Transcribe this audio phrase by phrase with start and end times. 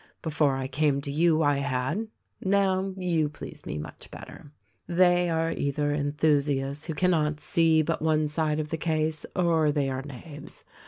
[0.23, 2.07] Before I came to you, I had.
[2.43, 4.51] Now, you please me much better.
[4.87, 9.91] They are either enthusiasts who cannot see but one side of the case, or they
[9.91, 10.63] are knaves.